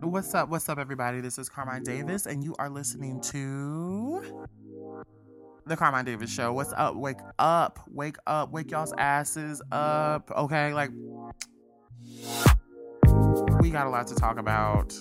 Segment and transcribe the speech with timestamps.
[0.00, 0.48] What's up?
[0.48, 1.20] What's up, everybody?
[1.20, 4.24] This is Carmine Davis, and you are listening to
[5.66, 6.52] the Carmine Davis Show.
[6.52, 6.96] What's up?
[6.96, 7.78] Wake up!
[7.92, 8.50] Wake up!
[8.50, 10.32] Wake y'all's asses up!
[10.32, 10.90] Okay, like
[13.60, 15.00] we got a lot to talk about.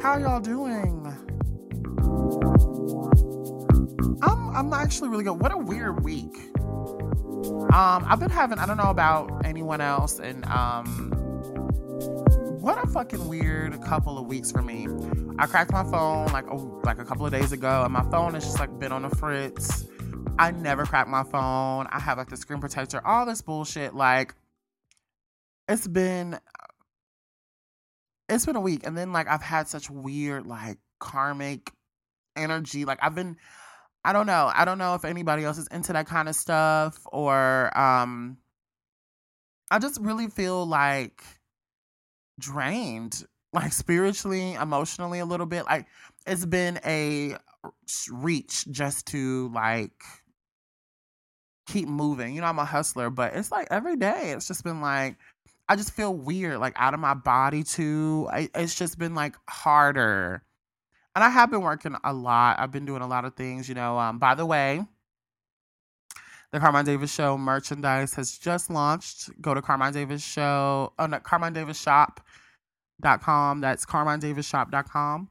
[0.00, 1.06] How y'all doing?
[4.22, 5.38] I'm I'm actually really good.
[5.38, 6.38] What a weird week.
[7.72, 11.10] Um, I've been having I don't know about anyone else, and um,
[12.60, 14.86] what a fucking weird couple of weeks for me.
[15.38, 16.44] I cracked my phone like
[16.84, 19.10] like a couple of days ago, and my phone has just like been on the
[19.16, 19.86] fritz.
[20.38, 21.86] I never crack my phone.
[21.90, 23.94] I have like the screen protector, all this bullshit.
[23.94, 24.34] Like,
[25.66, 26.38] it's been
[28.28, 31.72] it's been a week, and then like I've had such weird like karmic
[32.36, 32.84] energy.
[32.84, 33.36] Like I've been,
[34.04, 36.98] I don't know, I don't know if anybody else is into that kind of stuff,
[37.12, 38.36] or um,
[39.70, 41.22] I just really feel like
[42.38, 45.64] drained, like spiritually, emotionally, a little bit.
[45.66, 45.86] Like
[46.26, 47.36] it's been a
[48.10, 50.02] reach just to like
[51.66, 52.34] keep moving.
[52.34, 55.16] You know, I'm a hustler, but it's like every day it's just been like
[55.68, 58.28] I just feel weird, like out of my body too.
[58.30, 60.42] I, it's just been like harder.
[61.14, 62.58] And I have been working a lot.
[62.58, 63.98] I've been doing a lot of things, you know.
[63.98, 64.82] Um, by the way,
[66.52, 69.30] the Carmine Davis Show merchandise has just launched.
[69.40, 73.60] Go to Carmine Davis Show, oh no, Carmine Davis Shop.com.
[73.60, 75.28] That's Carmine Davis Shop.com.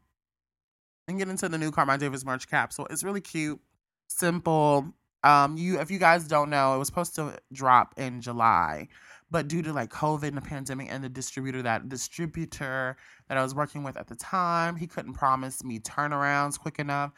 [1.08, 2.88] And get into the new Carmine Davis merch capsule.
[2.90, 3.60] It's really cute,
[4.08, 4.94] simple.
[5.24, 8.88] Um, you if you guys don't know, it was supposed to drop in July
[9.32, 12.98] but due to like COVID and the pandemic and the distributor that distributor
[13.30, 17.14] that I was working with at the time, he couldn't promise me turnarounds quick enough.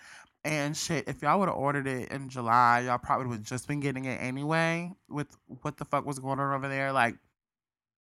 [0.46, 3.80] And shit, if y'all would have ordered it in July, y'all probably would just been
[3.80, 4.92] getting it anyway.
[5.10, 7.16] With what the fuck was going on over there, like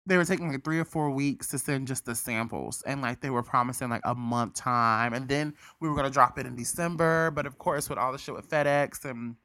[0.07, 3.21] they were taking like three or four weeks to send just the samples, and like
[3.21, 6.57] they were promising like a month time, and then we were gonna drop it in
[6.57, 7.31] December.
[7.33, 9.37] But of course, with all the shit with FedEx and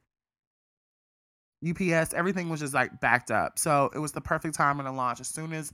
[1.68, 3.58] UPS, everything was just like backed up.
[3.58, 5.20] So it was the perfect time to launch.
[5.20, 5.74] As soon as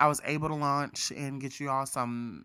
[0.00, 2.44] I was able to launch and get you all some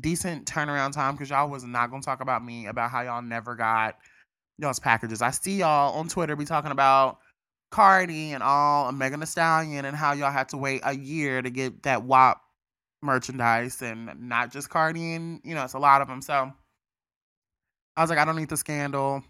[0.00, 3.54] decent turnaround time, because y'all was not gonna talk about me about how y'all never
[3.54, 3.96] got
[4.58, 5.22] y'all's packages.
[5.22, 7.18] I see y'all on Twitter be talking about
[7.70, 11.42] Cardi and all and Megan Thee Stallion and how y'all had to wait a year
[11.42, 12.40] to get that WAP
[13.02, 16.22] merchandise and not just Cardi and you know it's a lot of them.
[16.22, 16.52] So
[17.96, 19.22] I was like, I don't need the scandal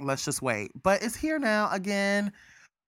[0.00, 0.70] let's just wait.
[0.82, 2.32] But it's here now again.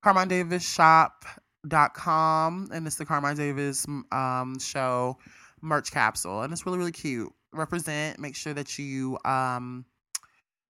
[0.03, 5.19] Carmine Davis shop.com and it's the Carmine Davis um, show
[5.63, 7.33] merch capsule and it's really really cute.
[7.53, 9.85] Represent, make sure that you um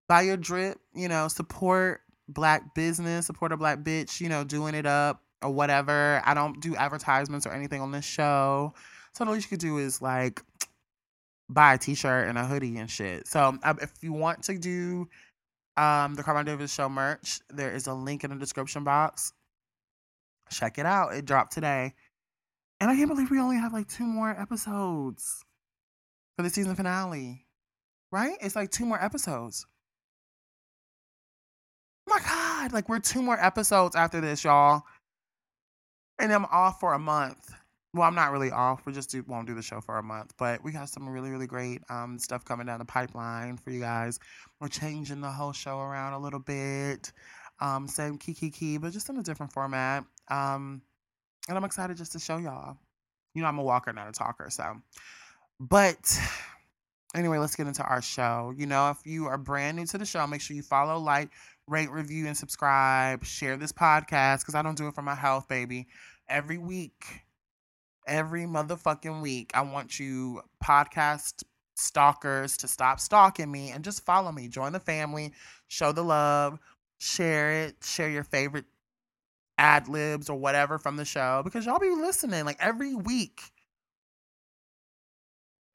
[0.07, 4.75] buy your drip, you know, support black business, support a black bitch, you know, doing
[4.75, 6.21] it up or whatever.
[6.25, 8.73] I don't do advertisements or anything on this show.
[9.13, 10.41] So the least you could do is like
[11.49, 13.27] buy a t-shirt and a hoodie and shit.
[13.27, 15.07] So um, if you want to do
[15.77, 17.39] um, the Carmine Davis Show merch.
[17.49, 19.33] There is a link in the description box.
[20.51, 21.13] Check it out.
[21.13, 21.93] It dropped today.
[22.79, 25.43] And I can't believe we only have like two more episodes
[26.35, 27.45] for the season finale.
[28.11, 28.37] Right?
[28.41, 29.65] It's like two more episodes.
[32.07, 32.73] Oh my God.
[32.73, 34.83] Like we're two more episodes after this, y'all.
[36.19, 37.53] And I'm off for a month
[37.93, 38.85] well, I'm not really off.
[38.85, 41.29] We just do, won't do the show for a month, but we got some really,
[41.29, 44.19] really great um, stuff coming down the pipeline for you guys.
[44.59, 47.11] We're changing the whole show around a little bit.
[47.59, 50.05] Um, same Kiki Key, but just in a different format.
[50.29, 50.81] Um,
[51.47, 52.77] and I'm excited just to show y'all.
[53.35, 54.49] You know, I'm a walker, not a talker.
[54.49, 54.75] So,
[55.59, 56.19] but
[57.15, 58.53] anyway, let's get into our show.
[58.57, 61.29] You know, if you are brand new to the show, make sure you follow, like,
[61.67, 63.23] rate, review, and subscribe.
[63.23, 65.87] Share this podcast because I don't do it for my health, baby.
[66.27, 67.22] Every week,
[68.07, 69.51] every motherfucking week.
[69.53, 71.43] I want you podcast
[71.75, 74.47] stalkers to stop stalking me and just follow me.
[74.47, 75.33] Join the family,
[75.67, 76.59] show the love,
[76.99, 78.65] share it, share your favorite
[79.57, 83.41] ad libs or whatever from the show because y'all be listening like every week.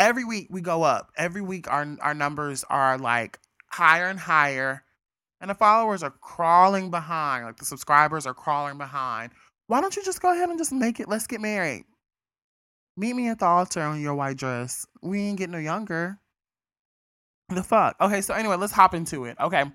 [0.00, 1.10] Every week we go up.
[1.16, 3.38] Every week our our numbers are like
[3.68, 4.84] higher and higher
[5.40, 7.44] and the followers are crawling behind.
[7.44, 9.32] Like the subscribers are crawling behind.
[9.66, 11.84] Why don't you just go ahead and just make it let's get married?
[12.98, 14.84] Meet me at the altar in your white dress.
[15.02, 16.18] We ain't getting no younger.
[17.48, 17.94] The fuck?
[18.00, 19.36] Okay, so anyway, let's hop into it.
[19.38, 19.66] Okay.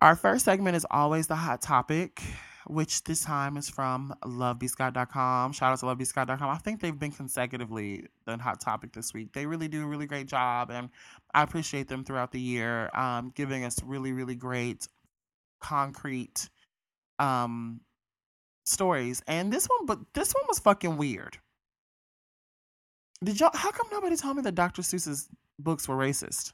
[0.00, 2.22] Our first segment is always the hot topic,
[2.68, 5.52] which this time is from lovebscott.com.
[5.54, 6.48] Shout out to lovebscott.com.
[6.48, 9.32] I think they've been consecutively the hot topic this week.
[9.32, 10.88] They really do a really great job, and
[11.34, 14.86] I appreciate them throughout the year, um, giving us really, really great,
[15.60, 16.48] concrete
[17.18, 17.80] um,
[18.66, 19.20] stories.
[19.26, 21.38] And this one, but this one was fucking weird.
[23.22, 23.50] Did y'all?
[23.54, 24.82] How come nobody told me that Dr.
[24.82, 25.28] Seuss's
[25.58, 26.52] books were racist?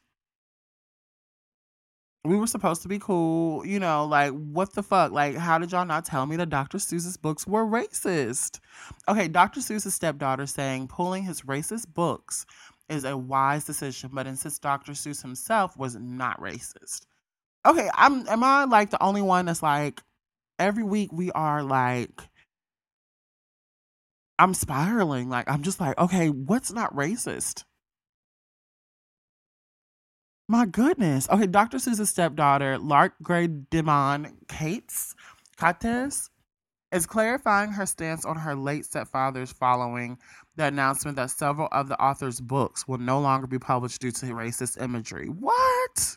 [2.25, 5.13] We were supposed to be cool, you know, like what the fuck?
[5.13, 6.79] Like, how did y'all not tell me that Dr.
[6.79, 8.61] Seuss's books were racist?
[9.09, 9.61] Okay, Dr.
[9.61, 12.45] Seuss's stepdaughter saying pulling his racist books
[12.89, 14.93] is a wise decision, but insists Dr.
[14.93, 17.07] Seuss himself was not racist.
[17.65, 20.03] Okay, I'm am I like the only one that's like
[20.59, 22.23] every week we are like
[24.39, 25.29] I'm spiraling.
[25.29, 27.65] Like I'm just like, okay, what's not racist?
[30.49, 31.29] My goodness.
[31.29, 31.77] Okay, Dr.
[31.77, 35.15] Seuss's stepdaughter, Lark Grey Demon Cates,
[35.59, 36.31] Cates,
[36.91, 40.17] is clarifying her stance on her late stepfather's following
[40.57, 44.27] the announcement that several of the author's books will no longer be published due to
[44.27, 45.27] racist imagery.
[45.27, 46.17] What?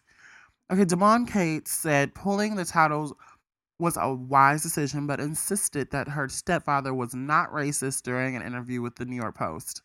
[0.72, 3.14] Okay, Demon Cates said pulling the titles
[3.81, 8.81] was a wise decision, but insisted that her stepfather was not racist during an interview
[8.81, 9.81] with the New York Post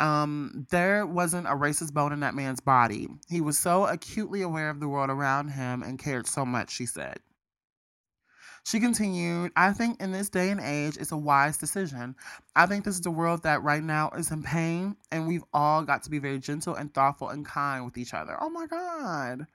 [0.00, 3.08] um, there wasn't a racist bone in that man's body.
[3.28, 6.86] He was so acutely aware of the world around him and cared so much, she
[6.86, 7.18] said.
[8.66, 12.16] She continued, I think in this day and age, it's a wise decision.
[12.56, 15.82] I think this is a world that right now is in pain, and we've all
[15.82, 18.36] got to be very gentle and thoughtful and kind with each other.
[18.40, 19.46] Oh my God.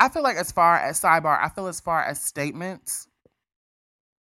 [0.00, 3.08] I feel like, as far as sidebar, I feel as far as statements,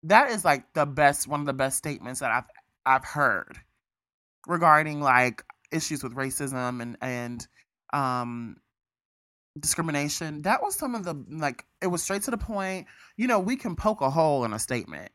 [0.05, 2.45] that is like the best one of the best statements that I've
[2.85, 3.59] I've heard
[4.47, 7.47] regarding like issues with racism and and
[7.93, 8.57] um
[9.61, 10.43] discrimination.
[10.43, 12.87] That was some of the like it was straight to the point.
[13.17, 15.11] You know, we can poke a hole in a statement.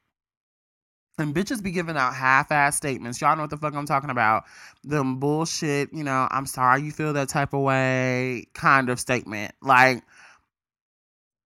[1.20, 3.20] And bitches be giving out half ass statements.
[3.20, 4.44] Y'all know what the fuck I'm talking about.
[4.84, 9.54] Them bullshit, you know, I'm sorry you feel that type of way kind of statement.
[9.60, 10.04] Like,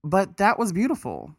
[0.03, 1.35] but that was beautiful.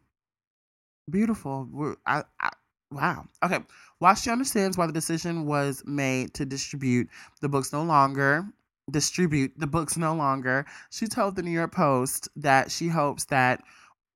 [1.11, 1.97] Beautiful.
[2.07, 2.51] I, I,
[2.91, 3.27] wow.
[3.45, 3.59] Okay.
[3.99, 7.09] While she understands why the decision was made to distribute
[7.41, 8.47] the books no longer,
[8.91, 13.63] distribute the books no longer, she told the New York Post that she hopes that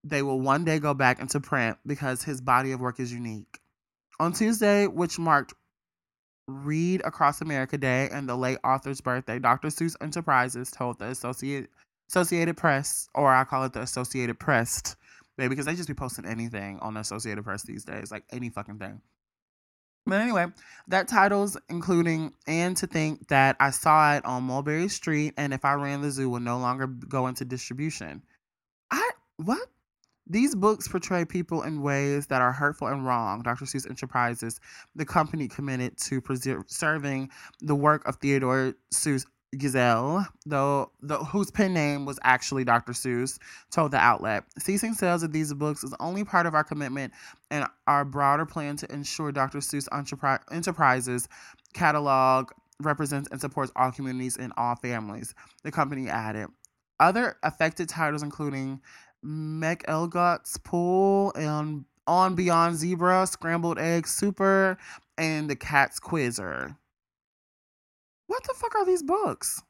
[0.05, 3.61] they will one day go back into print because his body of work is unique.
[4.21, 5.55] On Tuesday, which marked
[6.49, 9.69] Read Across America Day and the late author's birthday, Dr.
[9.69, 11.69] Seuss Enterprises told the Associated
[12.09, 14.97] Associated Press, or I call it the Associated Press,
[15.37, 18.49] baby, because they just be posting anything on the Associated Press these days, like any
[18.49, 19.01] fucking thing.
[20.07, 20.47] But anyway,
[20.87, 25.65] that titles including and to think that I saw it on Mulberry Street and if
[25.65, 28.23] I ran the zoo will no longer go into distribution.
[28.93, 29.67] I what?
[30.29, 33.43] These books portray people in ways that are hurtful and wrong.
[33.43, 33.65] Dr.
[33.65, 34.61] Seuss Enterprises,
[34.95, 37.31] the company committed to preserving
[37.61, 40.91] the work of Theodore Seuss Geisel, though
[41.31, 42.93] whose pen name was actually Dr.
[42.93, 43.39] Seuss,
[43.71, 47.13] told the outlet, "Ceasing sales of these books is only part of our commitment
[47.51, 49.59] and our broader plan to ensure Dr.
[49.59, 49.89] Seuss
[50.51, 51.29] Enterprises
[51.73, 52.51] catalog
[52.81, 56.49] represents and supports all communities and all families." The company added.
[56.99, 58.81] Other affected titles, including
[59.25, 64.77] McElligot's Pool and On Beyond Zebra, Scrambled Egg Super,
[65.19, 66.77] and The Cat's Quizzer.
[68.37, 69.63] What the fuck are these books?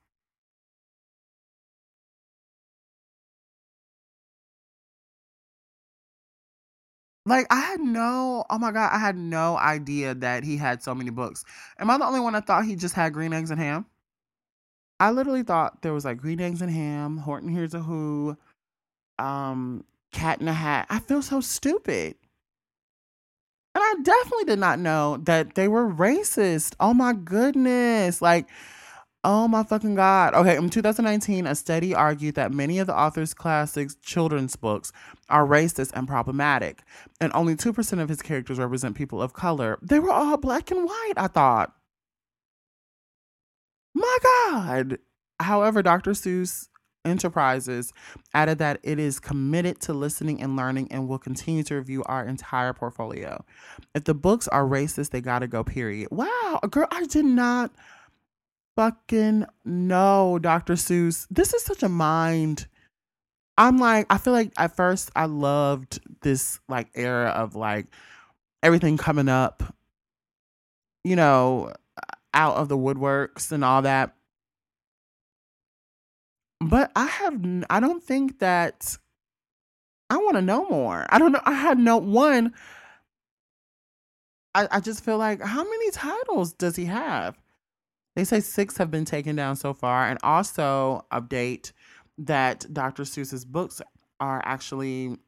[7.24, 10.96] Like I had no, oh my god, I had no idea that he had so
[10.96, 11.44] many books.
[11.78, 13.86] Am I the only one that thought he just had green eggs and ham?
[14.98, 18.36] I literally thought there was like green eggs and ham, Horton Hears a Who,
[19.20, 20.86] um, Cat in a Hat.
[20.90, 22.16] I feel so stupid.
[23.86, 26.74] I definitely did not know that they were racist.
[26.80, 28.20] Oh my goodness.
[28.20, 28.48] Like,
[29.22, 30.34] oh my fucking God.
[30.34, 34.92] Okay, in 2019, a study argued that many of the author's classics children's books
[35.28, 36.82] are racist and problematic,
[37.20, 39.78] and only 2% of his characters represent people of color.
[39.82, 41.72] They were all black and white, I thought.
[43.94, 44.98] My God.
[45.38, 46.10] However, Dr.
[46.12, 46.68] Seuss
[47.06, 47.92] Enterprises
[48.34, 52.24] added that it is committed to listening and learning and will continue to review our
[52.24, 53.44] entire portfolio.
[53.94, 56.08] If the books are racist, they gotta go, period.
[56.10, 57.70] Wow, girl, I did not
[58.76, 60.74] fucking know, Dr.
[60.74, 61.26] Seuss.
[61.30, 62.66] This is such a mind.
[63.58, 67.86] I'm like, I feel like at first I loved this like era of like
[68.62, 69.62] everything coming up,
[71.04, 71.72] you know,
[72.34, 74.15] out of the woodworks and all that.
[76.60, 78.96] But I have, I don't think that
[80.08, 81.06] I want to know more.
[81.10, 81.42] I don't know.
[81.44, 82.54] I had no one.
[84.54, 87.36] I, I just feel like, how many titles does he have?
[88.14, 90.08] They say six have been taken down so far.
[90.08, 91.72] And also, update
[92.18, 93.02] that Dr.
[93.02, 93.82] Seuss's books
[94.20, 95.18] are actually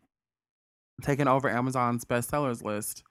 [1.03, 3.03] taking over Amazon's bestsellers list.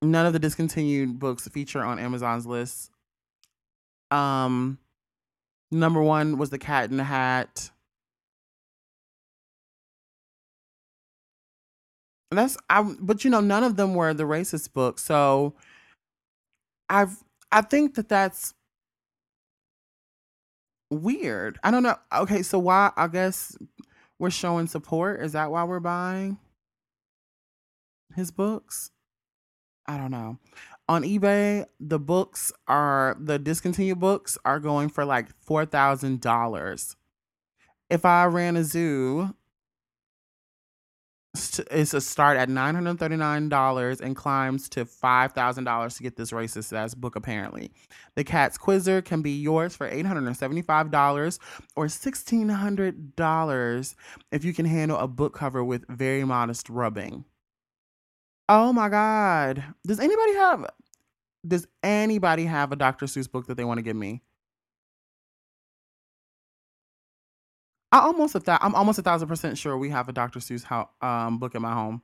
[0.00, 2.90] None of the discontinued books feature on Amazon's list.
[4.10, 4.78] Um,
[5.72, 7.70] number one was The Cat in the Hat.
[12.30, 15.04] That's I, but you know, none of them were the racist books.
[15.04, 15.54] So
[16.88, 17.16] I've
[17.50, 18.54] I think that that's
[20.90, 21.58] weird.
[21.62, 21.96] I don't know.
[22.12, 22.92] Okay, so why?
[22.96, 23.56] I guess
[24.18, 25.20] we're showing support.
[25.22, 26.38] Is that why we're buying
[28.16, 28.90] his books?
[29.86, 30.38] I don't know.
[30.88, 36.96] On eBay, the books are the discontinued books are going for like four thousand dollars.
[37.88, 39.34] If I ran a zoo,
[41.70, 45.94] it's a start at nine hundred thirty nine dollars and climbs to five thousand dollars
[45.96, 47.16] to get this racist ass book.
[47.16, 47.70] Apparently,
[48.16, 51.38] the Cat's Quizzer can be yours for eight hundred and seventy five dollars
[51.76, 53.94] or sixteen hundred dollars
[54.30, 57.24] if you can handle a book cover with very modest rubbing.
[58.52, 59.64] Oh my god!
[59.86, 60.66] Does anybody have?
[61.46, 63.06] Does anybody have a Dr.
[63.06, 64.22] Seuss book that they want to give me?
[67.92, 70.40] I almost a th- I'm almost a thousand percent sure we have a Dr.
[70.40, 70.64] Seuss
[71.02, 72.02] um, book in my home.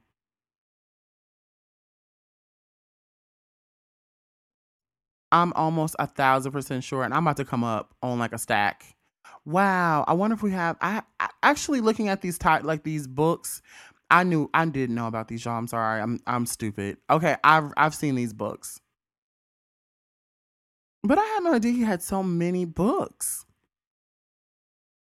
[5.33, 8.39] I'm almost a thousand percent sure, and I'm about to come up on like a
[8.39, 8.97] stack.
[9.45, 10.77] Wow, I wonder if we have.
[10.81, 13.63] I, I actually looking at these type like these books.
[14.11, 15.59] I knew I didn't know about these, y'all.
[15.59, 16.01] I'm sorry.
[16.01, 16.99] I'm I'm stupid.
[17.11, 18.81] Okay, I've I've seen these books,
[21.03, 23.45] but I had no idea he had so many books.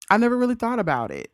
[0.10, 1.32] I never really thought about it.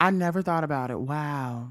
[0.00, 1.00] I never thought about it.
[1.00, 1.70] Wow.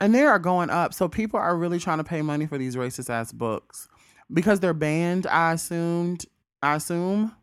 [0.00, 0.92] And they are going up.
[0.92, 3.88] So people are really trying to pay money for these racist ass books
[4.32, 5.26] because they're banned.
[5.26, 6.26] I assumed.
[6.62, 7.34] I assume.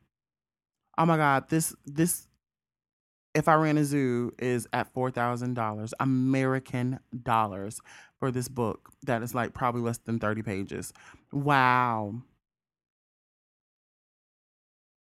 [0.97, 2.27] Oh my god, this this.
[3.33, 7.81] If I ran a zoo is at four thousand dollars American dollars
[8.19, 10.93] for this book that is like probably less than thirty pages.
[11.31, 12.13] Wow.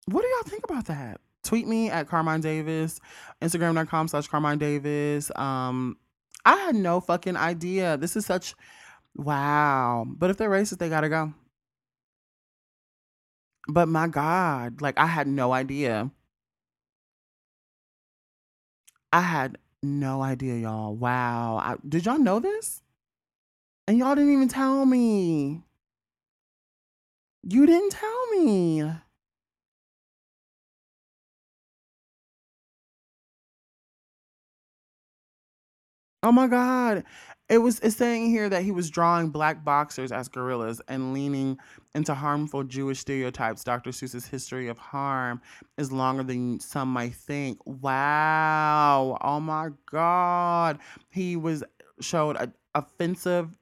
[0.06, 1.20] What do y'all think about that?
[1.42, 3.00] Tweet me at Carmine Davis,
[3.40, 5.30] Instagram.com slash Carmine Davis.
[5.36, 5.96] Um,
[6.44, 7.96] I had no fucking idea.
[7.96, 8.54] This is such
[9.16, 10.04] wow.
[10.06, 11.32] But if they're racist, they gotta go.
[13.72, 16.10] But my God, like I had no idea.
[19.12, 20.94] I had no idea, y'all.
[20.94, 21.58] Wow.
[21.58, 22.82] I, did y'all know this?
[23.86, 25.62] And y'all didn't even tell me.
[27.42, 28.82] You didn't tell me.
[36.22, 37.04] Oh my God.
[37.50, 41.58] It was it's saying here that he was drawing black boxers as gorillas and leaning
[41.96, 43.64] into harmful Jewish stereotypes.
[43.64, 43.90] Dr.
[43.90, 45.42] Seuss's history of harm
[45.76, 47.58] is longer than some might think.
[47.66, 49.18] Wow.
[49.20, 50.78] Oh my God.
[51.10, 51.64] He was
[52.00, 53.58] showed a, offensive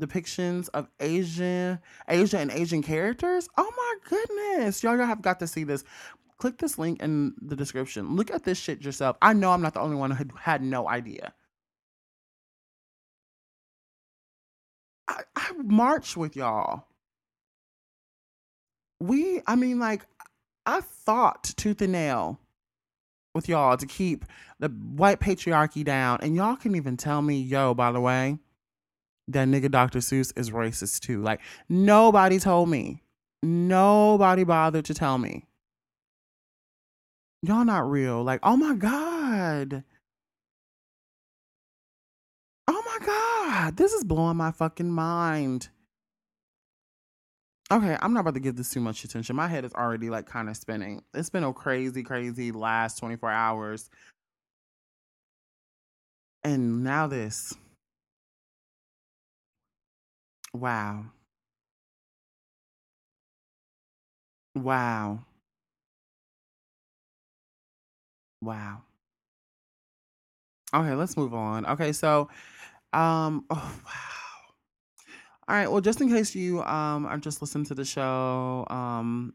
[0.00, 1.78] depictions of Asian
[2.08, 3.50] Asia and Asian characters.
[3.58, 4.82] Oh my goodness.
[4.82, 5.84] Y'all, y'all have got to see this.
[6.38, 8.16] Click this link in the description.
[8.16, 9.18] Look at this shit yourself.
[9.20, 11.34] I know I'm not the only one who had no idea.
[15.48, 16.84] I, I march with y'all.
[19.00, 20.02] We, I mean, like,
[20.66, 22.40] I fought tooth and nail
[23.34, 24.24] with y'all to keep
[24.58, 28.38] the white patriarchy down, and y'all can even tell me, yo, by the way,
[29.28, 30.00] that nigga Dr.
[30.00, 31.22] Seuss is racist too.
[31.22, 33.02] Like, nobody told me.
[33.42, 35.46] Nobody bothered to tell me.
[37.42, 38.24] Y'all not real.
[38.24, 39.84] Like, oh my God.
[43.58, 43.76] God.
[43.76, 45.68] This is blowing my fucking mind.
[47.70, 49.36] Okay, I'm not about to give this too much attention.
[49.36, 51.02] My head is already like kind of spinning.
[51.12, 53.90] It's been a crazy, crazy last 24 hours.
[56.44, 57.52] And now this.
[60.54, 61.06] Wow.
[64.54, 65.20] Wow.
[68.40, 68.82] Wow.
[70.72, 71.66] Okay, let's move on.
[71.66, 72.28] Okay, so
[72.92, 73.92] um oh wow.
[75.48, 79.34] All right, well just in case you um are just listening to the show, um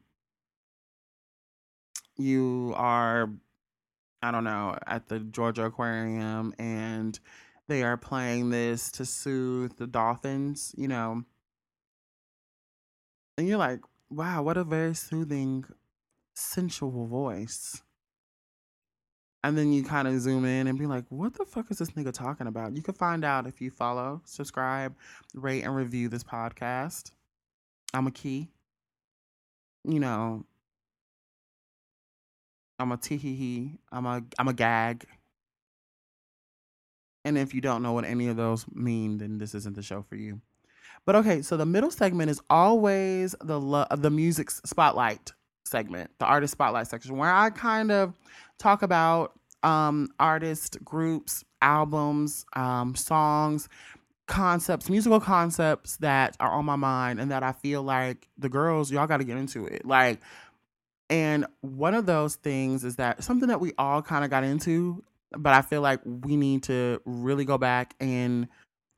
[2.17, 3.29] you are
[4.21, 7.19] I don't know, at the Georgia Aquarium and
[7.67, 11.23] they are playing this to soothe the dolphins, you know.
[13.37, 15.65] And you're like, wow, what a very soothing,
[16.35, 17.81] sensual voice.
[19.43, 21.91] And then you kind of zoom in and be like, what the fuck is this
[21.91, 22.75] nigga talking about?
[22.77, 24.95] You can find out if you follow, subscribe,
[25.33, 27.11] rate, and review this podcast.
[27.93, 28.47] I'm a key.
[29.83, 30.45] You know,
[32.79, 33.71] I'm a tee hee hee.
[33.91, 35.05] I'm a I'm a gag.
[37.25, 40.03] And if you don't know what any of those mean, then this isn't the show
[40.07, 40.41] for you.
[41.05, 45.33] But okay, so the middle segment is always the lo- the music spotlight
[45.65, 48.13] segment, the artist spotlight section, where I kind of
[48.57, 53.69] talk about um, artist groups, albums, um, songs,
[54.27, 58.91] concepts, musical concepts that are on my mind and that I feel like the girls,
[58.91, 59.85] y'all got to get into it.
[59.85, 60.19] Like,
[61.09, 65.03] and one of those things is that something that we all kind of got into,
[65.31, 68.47] but I feel like we need to really go back and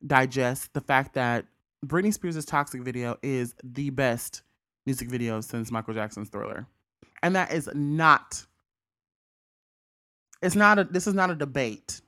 [0.05, 1.45] digest the fact that
[1.85, 4.41] Britney Spears' Toxic video is the best
[4.85, 6.67] music video since Michael Jackson's Thriller.
[7.23, 8.45] And that is not
[10.41, 12.01] it's not a this is not a debate.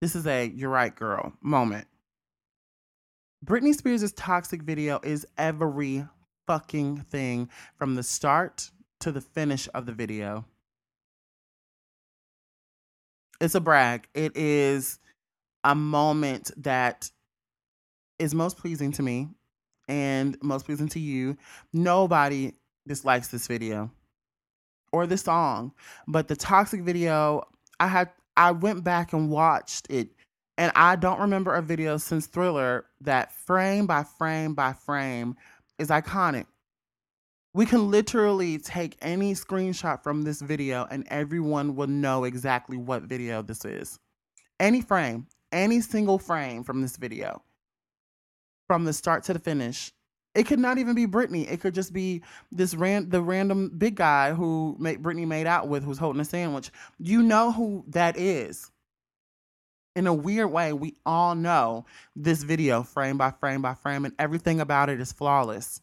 [0.00, 1.86] This is a you're right girl moment.
[3.44, 6.06] Britney Spears' Toxic video is every
[6.46, 10.44] fucking thing from the start to the finish of the video.
[13.40, 14.06] It's a brag.
[14.14, 15.00] It is
[15.64, 17.10] a moment that
[18.18, 19.28] is most pleasing to me
[19.88, 21.36] and most pleasing to you.
[21.72, 22.54] Nobody
[22.86, 23.90] dislikes this video
[24.92, 25.72] or the song,
[26.06, 27.42] but the toxic video,
[27.80, 30.08] I had I went back and watched it
[30.58, 35.36] and I don't remember a video since Thriller that frame by frame by frame
[35.78, 36.46] is iconic.
[37.54, 43.02] We can literally take any screenshot from this video and everyone will know exactly what
[43.02, 43.98] video this is.
[44.60, 47.42] Any frame, any single frame from this video,
[48.72, 49.92] from the start to the finish.
[50.34, 51.46] It could not even be Britney.
[51.46, 55.68] It could just be this ran the random big guy who made Britney made out
[55.68, 56.70] with who's holding a sandwich.
[56.98, 58.70] You know who that is
[59.94, 61.84] in a weird way, we all know
[62.16, 65.82] this video frame by frame by frame, and everything about it is flawless.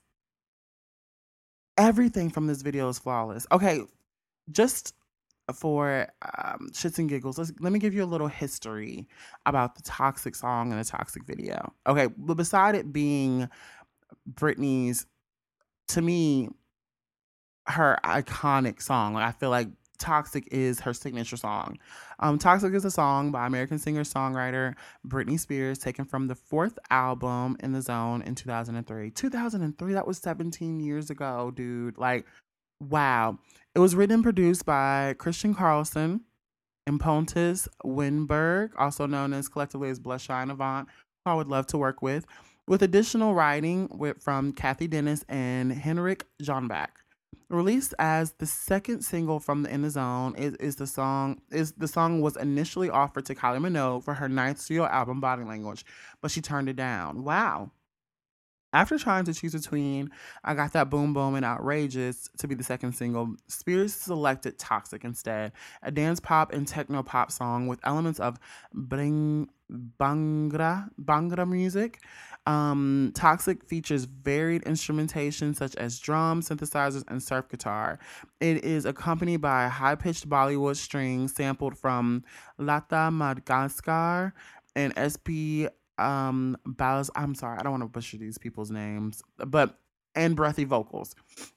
[1.77, 3.45] Everything from this video is flawless.
[3.51, 3.81] Okay,
[4.51, 4.95] just
[5.53, 6.07] for
[6.37, 9.07] um, shits and giggles, let's, let me give you a little history
[9.45, 11.73] about the toxic song and the toxic video.
[11.87, 13.49] Okay, but beside it being
[14.33, 15.05] Britney's,
[15.89, 16.49] to me,
[17.67, 21.77] her iconic song, like I feel like Toxic is her signature song.
[22.19, 26.79] Um, Toxic is a song by American singer songwriter Britney Spears, taken from the fourth
[26.89, 29.11] album in the zone in 2003.
[29.11, 31.97] 2003, that was 17 years ago, dude.
[31.97, 32.25] Like,
[32.79, 33.37] wow.
[33.75, 36.21] It was written and produced by Christian Karlsson
[36.87, 40.87] and Pontus Winnberg, also known as collectively as Bloodshy & Avant,
[41.23, 42.25] who I would love to work with,
[42.67, 46.89] with additional writing with, from Cathy Dennis and Henrik Jonback.
[47.49, 51.71] Released as the second single from the In the Zone is, is the song is
[51.73, 55.83] the song was initially offered to Kylie Minogue for her ninth studio album Body Language,
[56.21, 57.23] but she turned it down.
[57.23, 57.71] Wow.
[58.71, 60.11] After trying to choose between
[60.43, 65.03] I Got That Boom Boom and Outrageous to be the second single, Spears selected Toxic
[65.03, 68.37] instead, a dance pop and techno pop song with elements of
[68.73, 69.49] bring,
[69.99, 71.99] Bhangra, Bhangra music.
[72.45, 77.99] Um, Toxic features varied instrumentation such as drums, synthesizers, and surf guitar.
[78.39, 82.23] It is accompanied by high pitched Bollywood strings sampled from
[82.57, 84.33] Lata Mangeshkar
[84.75, 85.69] and SP
[85.99, 89.77] um Baz I'm sorry, I don't want to butcher these people's names, but
[90.15, 91.15] and breathy vocals.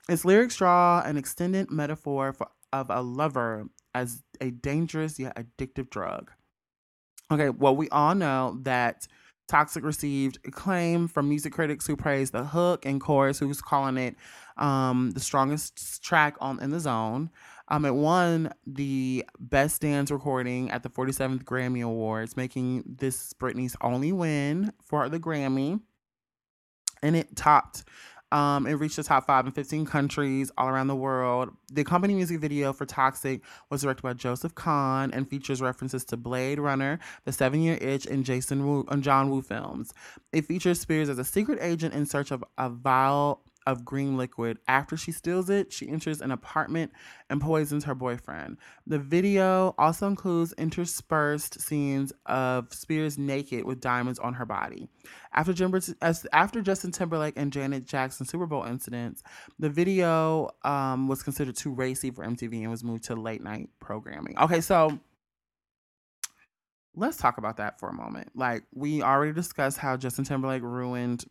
[0.09, 5.91] Its lyrics draw an extended metaphor for, of a lover as a dangerous yet addictive
[5.91, 6.31] drug.
[7.31, 9.07] Okay, well, we all know that
[9.49, 14.17] Toxic received acclaim from music critics who praised the hook and chorus, who's calling it
[14.57, 17.31] um, the strongest track on in the zone.
[17.73, 23.75] Um, it won the Best Dance Recording at the 47th Grammy Awards, making this Britney's
[23.81, 25.81] only win for the Grammy.
[27.03, 27.85] And it topped
[28.33, 31.51] um, it reached the top five in 15 countries all around the world.
[31.71, 36.17] The company music video for Toxic was directed by Joseph Kahn and features references to
[36.17, 39.93] Blade Runner, The Seven Year Itch, and Jason and John Woo films.
[40.33, 44.59] It features Spears as a secret agent in search of a vial of green liquid.
[44.69, 46.93] After she steals it, she enters an apartment
[47.31, 48.59] and poisons her boyfriend.
[48.87, 54.89] The video also includes interspersed scenes of Spears naked with diamonds on her body.
[55.33, 55.75] After, Jim,
[56.33, 59.23] after Justin Timberlake and Janet Jackson Super Bowl incidents,
[59.59, 63.71] the video um, was considered too racy for MTV and was moved to late night
[63.81, 64.39] programming.
[64.39, 64.99] Okay, so
[66.95, 68.31] let's talk about that for a moment.
[68.35, 71.25] Like, we already discussed how Justin Timberlake ruined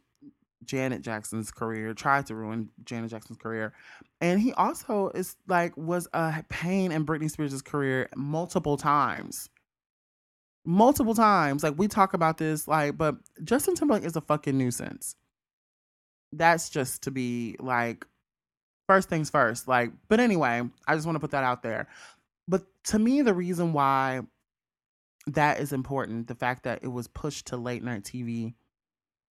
[0.66, 3.74] Janet Jackson's career, tried to ruin Janet Jackson's career.
[4.22, 9.50] And he also is like was a pain in Britney Spears' career multiple times.
[10.66, 11.64] Multiple times.
[11.64, 15.16] Like we talk about this, like, but Justin Timberlake is a fucking nuisance.
[16.34, 18.06] that's just to be like
[18.88, 19.68] first things first.
[19.68, 21.88] Like, but anyway, I just want to put that out there.
[22.48, 24.22] But to me, the reason why
[25.28, 28.54] that is important, the fact that it was pushed to late night TV.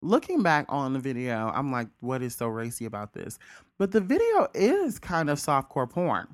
[0.02, 3.40] Looking back on the video, I'm like, what is so racy about this?
[3.80, 6.28] But the video is kind of softcore porn.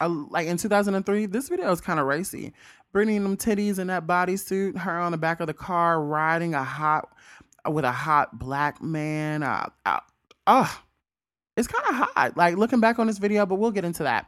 [0.00, 2.52] I, like in 2003, this video is kind of racy.
[2.92, 6.62] Bringing them titties in that bodysuit, her on the back of the car riding a
[6.62, 7.08] hot
[7.68, 9.42] with a hot black man.
[9.42, 9.68] Uh,
[10.46, 10.68] uh,
[11.56, 12.36] it's kind of hot.
[12.36, 14.26] Like looking back on this video, but we'll get into that.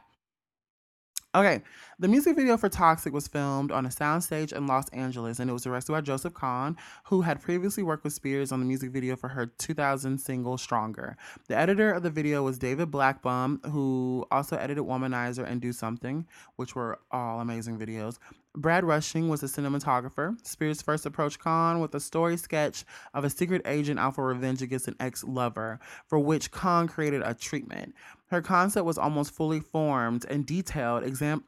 [1.35, 1.61] Okay,
[1.99, 5.53] the music video for Toxic was filmed on a soundstage in Los Angeles and it
[5.53, 9.15] was directed by Joseph Kahn, who had previously worked with Spears on the music video
[9.15, 11.17] for her 2000 single Stronger.
[11.47, 16.27] The editor of the video was David Blackbum, who also edited Womanizer and Do Something,
[16.55, 18.19] which were all amazing videos.
[18.55, 20.35] Brad Rushing was a cinematographer.
[20.45, 24.63] Spears first approached Kahn with a story sketch of a secret agent out for revenge
[24.63, 27.93] against an ex lover, for which Kahn created a treatment.
[28.29, 31.43] Her concept was almost fully formed and detailed, exam-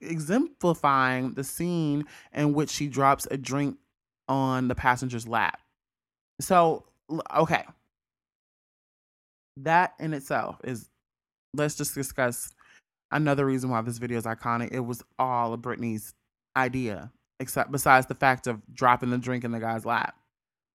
[0.00, 3.76] exemplifying the scene in which she drops a drink
[4.28, 5.60] on the passenger's lap.
[6.40, 6.84] So,
[7.34, 7.64] okay.
[9.56, 10.88] That in itself is,
[11.54, 12.50] let's just discuss
[13.10, 14.72] another reason why this video is iconic.
[14.72, 16.14] It was all of Britney's
[16.56, 20.14] idea, except besides the fact of dropping the drink in the guy's lap.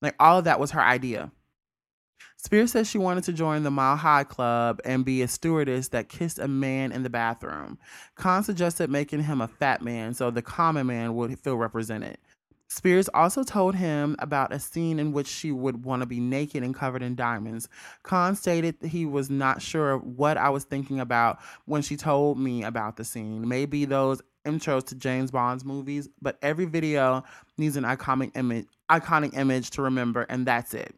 [0.02, 1.32] Like all of that was her idea.
[2.38, 6.10] Spears says she wanted to join the Mile High Club and be a stewardess that
[6.10, 7.78] kissed a man in the bathroom.
[8.16, 12.18] Kahn suggested making him a fat man so the common man would feel represented.
[12.68, 16.64] Spears also told him about a scene in which she would want to be naked
[16.64, 17.70] and covered in diamonds.
[18.04, 22.64] Kahn stated he was not sure what I was thinking about when she told me
[22.64, 23.48] about the scene.
[23.48, 27.24] Maybe those intros to James Bond's movies, but every video
[27.58, 30.96] needs an iconic image, iconic image to remember, and that's it.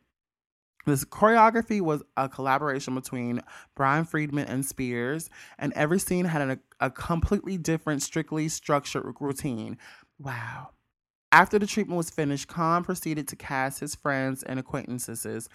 [0.87, 3.41] This choreography was a collaboration between
[3.75, 9.77] Brian Friedman and Spears, and every scene had a, a completely different, strictly structured routine.
[10.17, 10.69] Wow.
[11.37, 15.47] After the treatment was finished, Kahn proceeded to cast his friends and acquaintances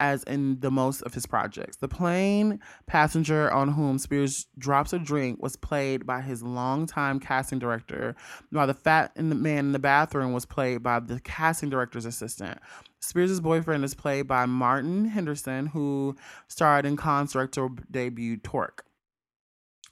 [0.00, 1.76] as in the most of his projects.
[1.76, 7.60] The plane passenger on whom Spears drops a drink was played by his longtime casting
[7.60, 8.16] director,
[8.50, 12.58] while the fat man in the bathroom was played by the casting director's assistant.
[12.98, 16.16] Spears' boyfriend is played by Martin Henderson, who
[16.48, 18.84] starred in Kahn's director debut Torque.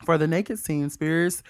[0.04, 1.44] For the naked scene, Spears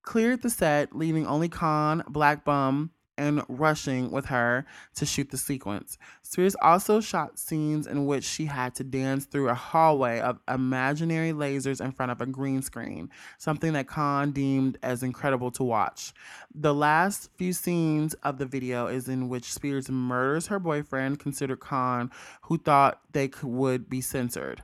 [0.00, 5.36] cleared the set, leaving only Kahn, Black Bum, and Rushing with her to shoot the
[5.36, 5.98] sequence.
[6.22, 11.32] Spears also shot scenes in which she had to dance through a hallway of imaginary
[11.32, 16.12] lasers in front of a green screen, something that Kahn deemed as incredible to watch.
[16.54, 21.60] The last few scenes of the video is in which Spears murders her boyfriend, considered
[21.60, 22.10] Kahn,
[22.42, 24.62] who thought they could, would be censored.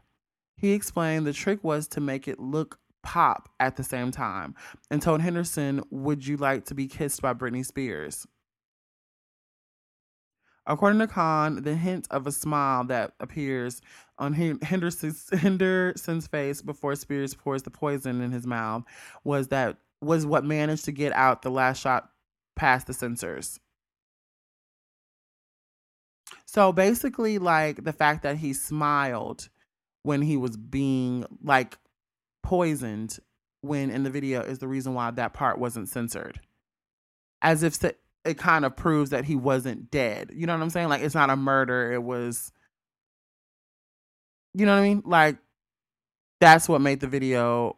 [0.56, 4.54] He explained the trick was to make it look pop at the same time
[4.90, 8.26] and told Henderson, Would you like to be kissed by Britney Spears?
[10.68, 13.80] According to Kahn, the hint of a smile that appears
[14.18, 18.84] on Henderson's, Henderson's face before Spears pours the poison in his mouth
[19.24, 22.10] was that was what managed to get out the last shot
[22.54, 23.58] past the censors.
[26.44, 29.48] So basically, like the fact that he smiled
[30.02, 31.78] when he was being like
[32.42, 33.18] poisoned
[33.62, 36.40] when in the video is the reason why that part wasn't censored.
[37.40, 37.74] As if
[38.28, 40.30] it kind of proves that he wasn't dead.
[40.34, 40.88] You know what I'm saying?
[40.88, 41.92] Like it's not a murder.
[41.92, 42.52] It was
[44.54, 45.02] you know what I mean?
[45.04, 45.38] Like
[46.40, 47.76] that's what made the video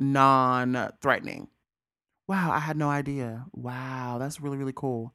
[0.00, 1.48] non-threatening.
[2.28, 3.46] Wow, I had no idea.
[3.52, 5.14] Wow, that's really really cool.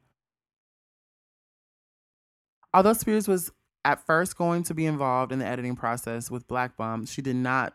[2.72, 3.50] Although Spears was
[3.84, 7.36] at first going to be involved in the editing process with Black Bum, she did
[7.36, 7.74] not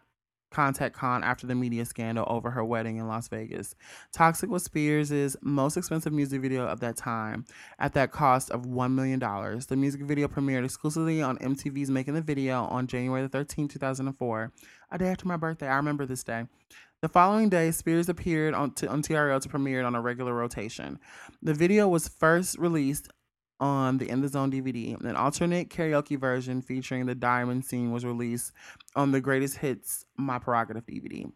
[0.53, 3.75] contact Kahn after the media scandal over her wedding in Las Vegas.
[4.11, 7.45] Toxic was Spears' most expensive music video of that time,
[7.79, 9.19] at that cost of $1 million.
[9.19, 14.51] The music video premiered exclusively on MTV's Making the Video on January 13, 2004,
[14.91, 15.67] a day after my birthday.
[15.67, 16.45] I remember this day.
[17.01, 20.33] The following day, Spears appeared on, t- on TRL to premiere it on a regular
[20.33, 20.99] rotation.
[21.41, 23.09] The video was first released
[23.63, 24.99] on the In the Zone DVD.
[25.01, 28.51] An alternate karaoke version featuring the diamond scene was released
[28.93, 31.31] on the Greatest Hits My Prerogative DVD.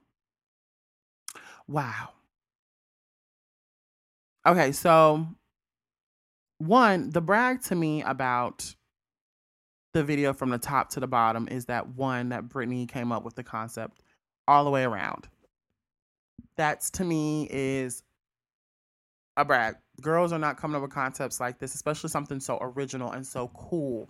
[1.70, 2.10] Wow.
[4.46, 5.26] Okay, so
[6.58, 8.76] one, the brag to me about
[9.94, 13.24] the video from the top to the bottom is that one that Britney came up
[13.24, 14.04] with the concept
[14.50, 15.30] all the way around.
[16.58, 18.04] That's to me is
[19.38, 23.12] a brag Girls are not coming up with concepts like this, especially something so original
[23.12, 24.10] and so cool.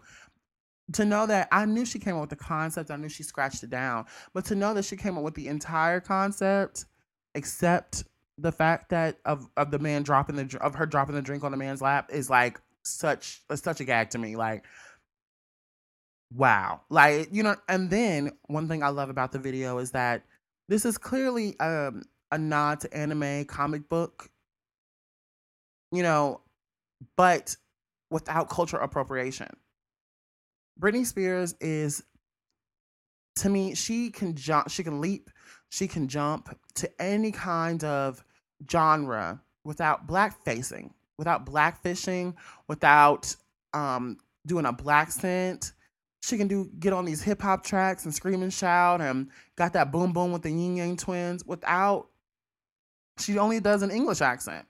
[0.93, 3.63] To know that I knew she came up with the concept, I knew she scratched
[3.63, 6.85] it down, but to know that she came up with the entire concept,
[7.35, 8.03] except
[8.37, 11.51] the fact that of of the man dropping the of her dropping the drink on
[11.51, 14.35] the man's lap is like such such a gag to me.
[14.35, 14.65] Like,
[16.33, 17.55] wow, like you know.
[17.67, 20.23] And then one thing I love about the video is that
[20.69, 24.29] this is clearly um, a nod to anime comic book,
[25.91, 26.41] you know,
[27.15, 27.55] but
[28.09, 29.49] without cultural appropriation.
[30.79, 32.03] Britney Spears is
[33.37, 35.29] to me, she can jump, she can leap,
[35.69, 38.23] she can jump to any kind of
[38.69, 42.35] genre without black facing, without black fishing,
[42.67, 43.35] without
[43.73, 45.73] um, doing a black scent.
[46.23, 49.73] She can do get on these hip hop tracks and scream and shout and got
[49.73, 52.07] that boom boom with the Ying Yang twins without
[53.19, 54.65] she only does an English accent.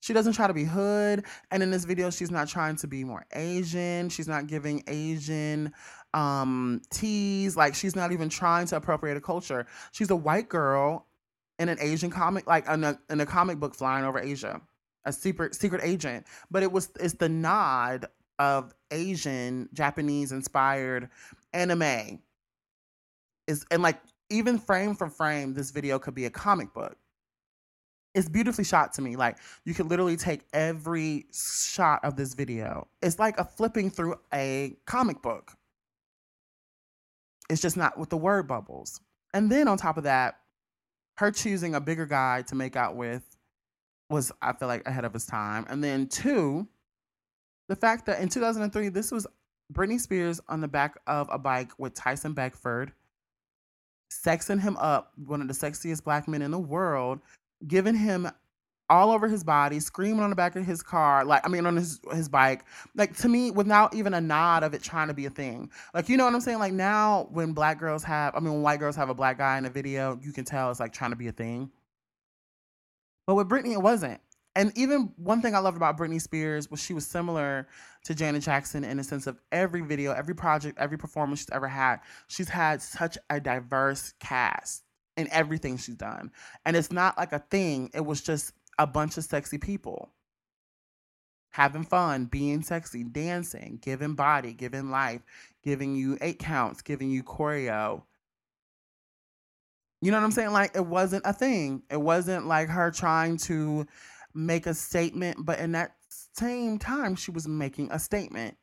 [0.00, 1.24] She doesn't try to be hood.
[1.50, 4.08] And in this video, she's not trying to be more Asian.
[4.08, 5.72] She's not giving Asian
[6.14, 7.56] um teas.
[7.56, 9.66] Like she's not even trying to appropriate a culture.
[9.92, 11.06] She's a white girl
[11.58, 14.60] in an Asian comic, like in a, in a comic book flying over Asia,
[15.04, 16.26] a secret secret agent.
[16.50, 18.06] But it was it's the nod
[18.38, 21.08] of Asian Japanese inspired
[21.52, 22.20] anime.
[23.46, 26.96] Is and like even frame for frame, this video could be a comic book.
[28.16, 29.14] It's beautifully shot to me.
[29.14, 32.88] Like you could literally take every shot of this video.
[33.02, 35.52] It's like a flipping through a comic book.
[37.50, 39.02] It's just not with the word bubbles.
[39.34, 40.38] And then on top of that,
[41.18, 43.36] her choosing a bigger guy to make out with
[44.08, 45.66] was I feel like ahead of his time.
[45.68, 46.66] And then two,
[47.68, 49.26] the fact that in 2003 this was
[49.70, 52.92] Britney Spears on the back of a bike with Tyson Beckford,
[54.10, 57.20] sexing him up, one of the sexiest black men in the world,
[57.66, 58.28] giving him
[58.88, 61.76] all over his body, screaming on the back of his car, like I mean on
[61.76, 62.64] his his bike.
[62.94, 65.70] Like to me, without even a nod of it trying to be a thing.
[65.94, 66.58] Like you know what I'm saying?
[66.58, 69.58] Like now when black girls have I mean when white girls have a black guy
[69.58, 71.70] in a video, you can tell it's like trying to be a thing.
[73.26, 74.20] But with Britney, it wasn't.
[74.54, 77.68] And even one thing I loved about Britney Spears was she was similar
[78.04, 81.68] to Janet Jackson in the sense of every video, every project, every performance she's ever
[81.68, 84.85] had, she's had such a diverse cast
[85.16, 86.30] in everything she's done.
[86.64, 90.10] And it's not like a thing, it was just a bunch of sexy people
[91.56, 95.22] having fun, being sexy, dancing, giving body, giving life,
[95.64, 98.02] giving you eight counts, giving you choreo.
[100.02, 100.52] You know what I'm saying?
[100.52, 101.82] Like it wasn't a thing.
[101.90, 103.86] It wasn't like her trying to
[104.34, 105.96] make a statement, but in that
[106.34, 108.58] same time, she was making a statement.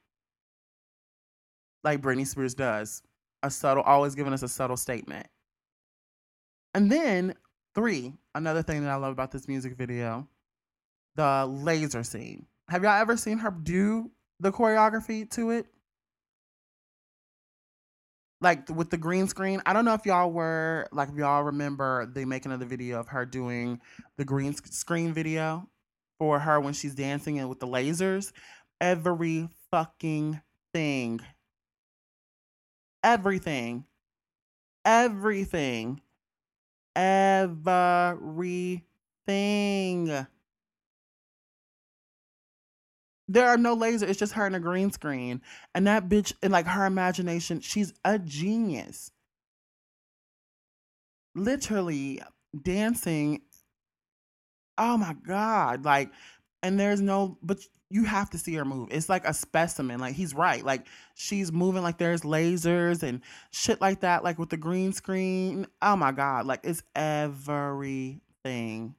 [1.84, 3.02] Like Britney Spears does.
[3.42, 5.26] A subtle, always giving us a subtle statement.
[6.74, 7.36] And then
[7.76, 10.28] Three, another thing that I love about this music video,
[11.16, 12.46] the laser scene.
[12.70, 15.66] Have y'all ever seen her do the choreography to it?
[18.42, 19.62] Like with the green screen.
[19.66, 23.00] I don't know if y'all were like if y'all remember the making of the video
[23.00, 23.80] of her doing
[24.18, 25.68] the green screen video
[26.20, 28.34] for her when she's dancing and with the lasers.
[28.80, 30.42] Every fucking
[30.74, 31.22] thing.
[33.02, 33.86] Everything.
[34.86, 36.02] Everything
[36.96, 38.84] everything.
[43.28, 44.04] There are no lasers.
[44.04, 45.42] It's just her in a green screen.
[45.74, 49.12] And that bitch, and like her imagination, she's a genius.
[51.34, 52.22] Literally
[52.62, 53.42] dancing.
[54.78, 55.86] Oh my God.
[55.86, 56.12] Like,
[56.62, 57.60] and there's no, but
[57.94, 58.88] you have to see her move.
[58.90, 60.00] It's like a specimen.
[60.00, 60.66] Like he's right.
[60.66, 64.24] Like she's moving like there's lasers and shit like that.
[64.24, 65.68] Like with the green screen.
[65.80, 66.48] Oh my god!
[66.48, 68.96] Like it's everything.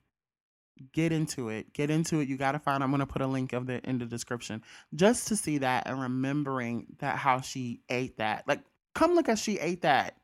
[0.92, 1.72] Get into it.
[1.72, 2.28] Get into it.
[2.28, 2.85] You gotta find.
[2.85, 4.62] I'm gonna put a link of it in the description
[4.94, 8.46] just to see that and remembering that how she ate that.
[8.46, 8.61] Like
[8.94, 10.14] come look at she ate that.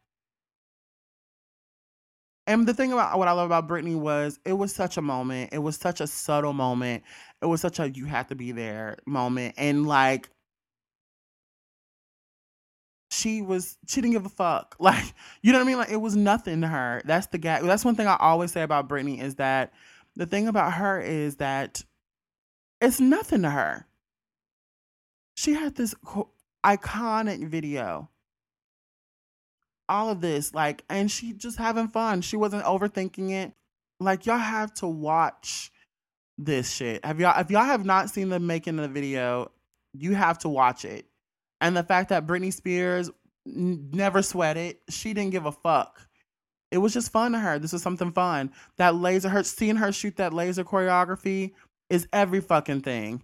[2.46, 5.50] And the thing about what I love about Britney was it was such a moment.
[5.52, 7.04] It was such a subtle moment.
[7.42, 9.54] It was such a you have to be there moment.
[9.56, 10.28] And like
[13.10, 14.76] she was she didn't give a fuck.
[14.80, 15.76] Like, you know what I mean?
[15.78, 17.02] Like it was nothing to her.
[17.04, 17.60] That's the guy.
[17.62, 19.72] That's one thing I always say about Britney is that
[20.16, 21.84] the thing about her is that
[22.80, 23.86] it's nothing to her.
[25.34, 25.94] She had this
[26.64, 28.10] iconic video
[29.88, 33.52] all of this like and she just having fun she wasn't overthinking it
[33.98, 35.72] like y'all have to watch
[36.44, 39.50] this shit have y'all if y'all have not seen the making of the video
[39.92, 41.06] you have to watch it
[41.60, 43.10] and the fact that britney spears
[43.46, 46.08] n- never sweated she didn't give a fuck
[46.70, 49.92] it was just fun to her this was something fun that laser her seeing her
[49.92, 51.52] shoot that laser choreography
[51.90, 53.20] is every fucking thing.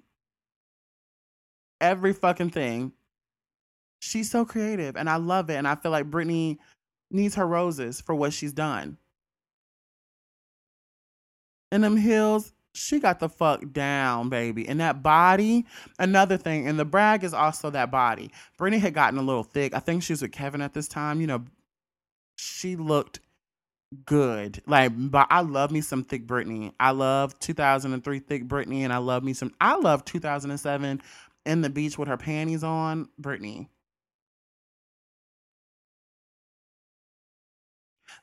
[1.81, 2.93] Every fucking thing.
[4.01, 5.55] She's so creative and I love it.
[5.55, 6.59] And I feel like Britney
[7.11, 8.99] needs her roses for what she's done.
[11.73, 14.69] And them heels, she got the fuck down, baby.
[14.69, 15.67] And that body,
[15.99, 18.31] another thing, and the brag is also that body.
[18.59, 19.75] Britney had gotten a little thick.
[19.75, 21.21] I think she was with Kevin at this time.
[21.21, 21.45] You know,
[22.37, 23.21] she looked
[24.05, 24.63] good.
[24.67, 26.73] Like, but I love me some thick Britney.
[26.79, 29.55] I love 2003 thick Britney, and I love me some.
[29.61, 31.01] I love 2007
[31.47, 33.69] in the beach with her panties on, Britney.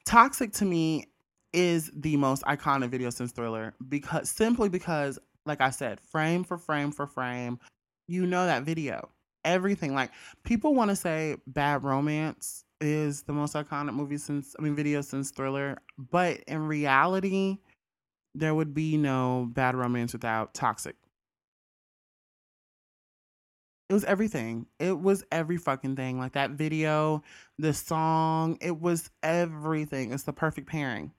[0.06, 1.08] Toxic to me
[1.54, 6.58] is the most iconic video since Thriller because simply because, like I said, frame for
[6.58, 7.60] frame for frame,
[8.08, 9.10] you know that video.
[9.46, 10.12] Everything like
[10.44, 15.02] people want to say Bad Romance is the most iconic movie since I mean video
[15.02, 17.60] since Thriller, but in reality,
[18.36, 20.96] there would be no Bad Romance without Toxic.
[23.90, 24.66] It was everything.
[24.80, 26.18] It was every fucking thing.
[26.18, 27.22] Like that video,
[27.60, 30.14] the song, it was everything.
[30.14, 31.12] It's the perfect pairing.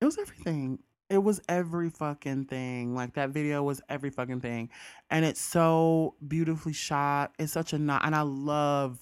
[0.00, 0.78] It was everything.
[1.10, 2.94] It was every fucking thing.
[2.94, 4.70] Like that video was every fucking thing.
[5.10, 7.32] And it's so beautifully shot.
[7.38, 9.00] It's such a not and I love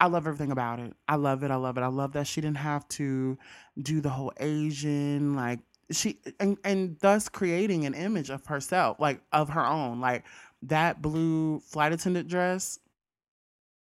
[0.00, 0.92] I love everything about it.
[1.08, 1.50] I love it.
[1.50, 1.82] I love it.
[1.82, 3.38] I love that she didn't have to
[3.80, 9.20] do the whole Asian like she and and thus creating an image of herself, like
[9.32, 10.00] of her own.
[10.00, 10.24] Like
[10.62, 12.78] that blue flight attendant dress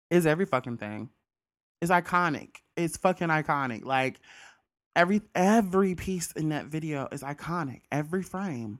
[0.10, 1.10] is every fucking thing.
[1.82, 2.58] It's iconic.
[2.76, 3.86] It's fucking iconic.
[3.86, 4.20] Like
[5.00, 7.84] every every piece in that video is iconic.
[7.90, 8.80] Every frame.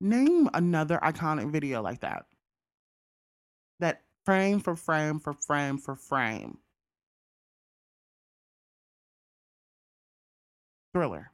[0.00, 2.24] Name another iconic video like that.
[3.80, 6.56] That frame for frame for frame for frame.
[10.94, 11.32] Thriller.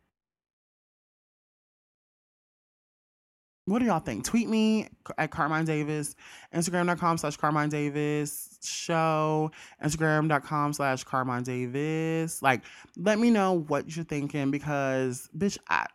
[3.66, 4.24] What do y'all think?
[4.24, 6.14] Tweet me at Carmine Davis,
[6.54, 9.50] Instagram.com slash Carmine Davis, show,
[9.84, 12.42] Instagram.com slash Carmine Davis.
[12.42, 12.62] Like,
[12.96, 15.86] let me know what you're thinking because, bitch, I,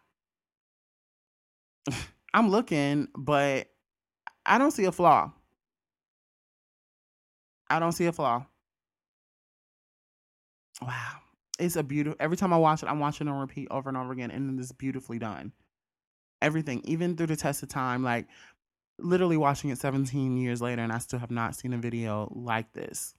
[2.34, 3.68] I'm looking, but
[4.46, 5.32] I don't see a flaw.
[7.70, 8.46] I don't see a flaw.
[10.82, 11.20] Wow.
[11.58, 13.98] It's a beautiful, every time I watch it, I'm watching it on repeat over and
[13.98, 15.54] over again, and it's beautifully done
[16.42, 18.04] everything, even through the test of time.
[18.04, 18.28] Like
[19.00, 22.74] literally watching it 17 years later, and I still have not seen a video like
[22.74, 23.16] this.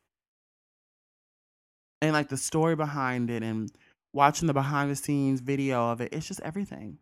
[2.01, 3.71] And like the story behind it, and
[4.13, 6.99] watching the behind the scenes video of it, it's just everything.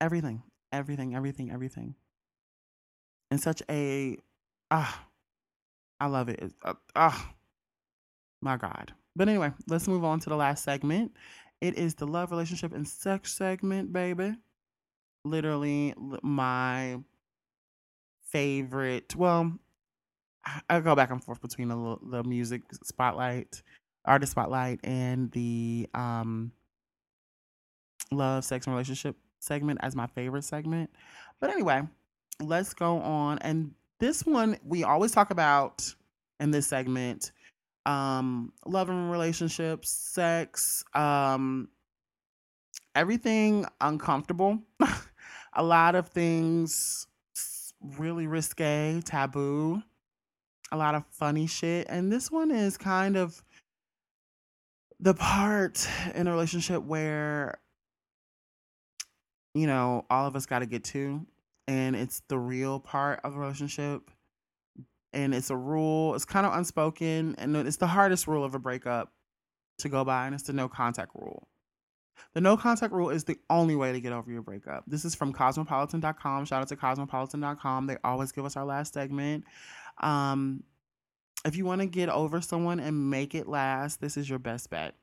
[0.00, 0.42] Everything,
[0.72, 1.94] everything, everything, everything.
[3.30, 4.18] And such a
[4.70, 5.06] ah,
[6.00, 6.52] I love it.
[6.64, 7.32] Uh, ah,
[8.42, 8.92] my God.
[9.14, 11.12] But anyway, let's move on to the last segment.
[11.60, 14.36] It is the love, relationship, and sex segment, baby.
[15.24, 16.98] Literally my
[18.30, 19.16] favorite.
[19.16, 19.58] Well,
[20.68, 23.62] I go back and forth between the the music spotlight,
[24.04, 26.52] artist spotlight, and the um
[28.12, 30.90] love, sex, and relationship segment as my favorite segment.
[31.40, 31.82] But anyway,
[32.40, 33.38] let's go on.
[33.40, 35.94] And this one we always talk about
[36.40, 37.32] in this segment
[37.86, 41.68] um, love and relationships, sex, um,
[42.94, 44.58] everything uncomfortable.
[45.54, 47.06] a lot of things
[47.98, 49.82] really risque, taboo,
[50.72, 51.86] a lot of funny shit.
[51.88, 53.42] And this one is kind of
[54.98, 57.60] the part in a relationship where,
[59.54, 61.24] you know, all of us got to get to.
[61.68, 64.10] And it's the real part of a relationship
[65.12, 66.14] and it's a rule.
[66.14, 69.12] It's kind of unspoken, and it's the hardest rule of a breakup
[69.78, 71.48] to go by, and it's the no contact rule.
[72.34, 74.84] The no contact rule is the only way to get over your breakup.
[74.86, 76.44] This is from cosmopolitan.com.
[76.44, 77.86] Shout out to cosmopolitan.com.
[77.86, 79.44] They always give us our last segment.
[80.02, 80.62] Um,
[81.44, 84.70] if you want to get over someone and make it last, this is your best
[84.70, 84.94] bet.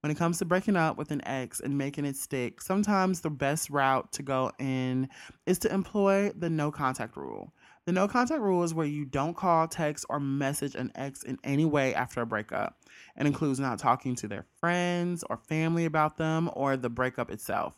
[0.00, 3.30] When it comes to breaking up with an ex and making it stick, sometimes the
[3.30, 5.08] best route to go in
[5.46, 7.52] is to employ the no contact rule.
[7.84, 11.38] The no contact rule is where you don't call, text, or message an ex in
[11.42, 12.78] any way after a breakup.
[13.16, 17.74] It includes not talking to their friends or family about them or the breakup itself.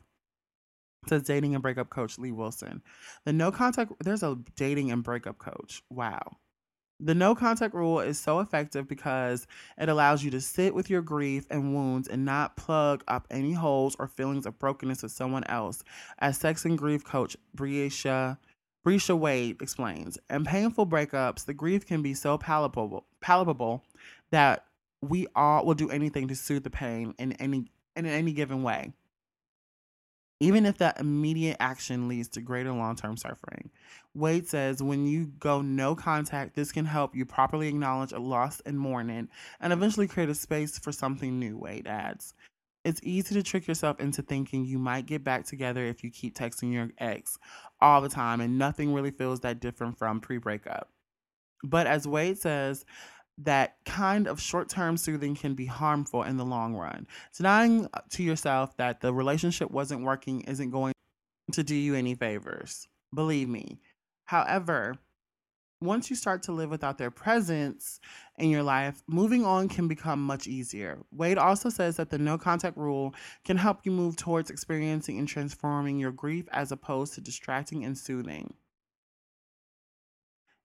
[1.07, 2.83] Says dating and breakup coach Lee Wilson.
[3.25, 5.83] The no contact, there's a dating and breakup coach.
[5.89, 6.37] Wow.
[7.01, 9.47] The no contact rule is so effective because
[9.79, 13.53] it allows you to sit with your grief and wounds and not plug up any
[13.53, 15.83] holes or feelings of brokenness with someone else.
[16.19, 18.39] As sex and grief coach Briesha
[18.87, 23.85] Brisha Wade explains, in painful breakups, the grief can be so palpable, palpable
[24.31, 24.67] that
[25.03, 27.67] we all will do anything to soothe the pain in any
[27.97, 28.93] in any given way.
[30.41, 33.71] even if that immediate action leads to greater long term suffering.
[34.15, 38.61] Wade says when you go no contact, this can help you properly acknowledge a loss
[38.67, 39.29] and mourn it,
[39.61, 42.35] and eventually create a space for something new, Wade adds.
[42.85, 46.37] It's easy to trick yourself into thinking you might get back together if you keep
[46.37, 47.39] texting your ex
[47.81, 50.91] all the time, and nothing really feels that different from pre breakup.
[51.63, 52.85] But as Wade says,
[53.39, 57.07] that kind of short term soothing can be harmful in the long run.
[57.37, 60.93] Denying uh, to yourself that the relationship wasn't working isn't going
[61.53, 62.87] to do you any favors.
[63.15, 63.81] Believe me.
[64.27, 64.97] However,
[65.85, 68.01] once you start to live without their presence
[68.39, 70.99] in your life, moving on can become much easier.
[71.13, 73.15] Wade also says that the no contact rule
[73.45, 77.97] can help you move towards experiencing and transforming your grief as opposed to distracting and
[77.97, 78.55] soothing.